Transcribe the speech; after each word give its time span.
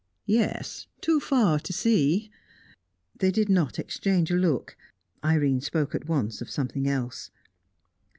"Yes; 0.25 0.87
too 0.99 1.19
far 1.19 1.59
to 1.59 1.71
see." 1.71 2.31
They 3.15 3.29
did 3.29 3.49
not 3.49 3.77
exchange 3.77 4.31
a 4.31 4.35
look. 4.35 4.75
Irene 5.23 5.61
spoke 5.61 5.93
at 5.93 6.07
once 6.09 6.41
of 6.41 6.49
something 6.49 6.87
else. 6.87 7.29